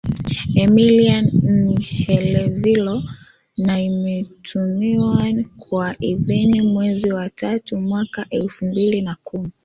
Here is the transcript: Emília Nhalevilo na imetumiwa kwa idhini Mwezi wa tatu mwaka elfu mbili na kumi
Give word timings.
Emília 0.55 1.21
Nhalevilo 1.21 3.03
na 3.57 3.81
imetumiwa 3.81 5.33
kwa 5.57 5.95
idhini 5.99 6.61
Mwezi 6.61 7.11
wa 7.11 7.29
tatu 7.29 7.81
mwaka 7.81 8.25
elfu 8.29 8.65
mbili 8.65 9.01
na 9.01 9.17
kumi 9.23 9.51